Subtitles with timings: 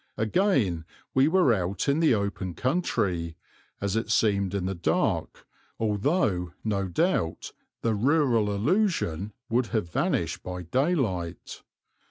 [0.17, 3.37] Again we were out in the open country,
[3.79, 5.45] as it seemed in the dark,
[5.79, 7.51] although, no doubt,
[7.83, 11.61] the rural illusion would have vanished by daylight.